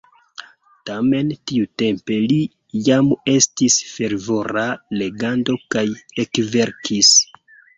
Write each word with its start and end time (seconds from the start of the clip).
Tamen 0.89 1.27
tiutempe 1.51 2.17
li 2.31 2.39
jam 2.87 3.11
estis 3.35 3.77
fervora 3.91 4.65
leganto 5.03 5.59
kaj 5.77 5.85
ekverkis. 6.27 7.17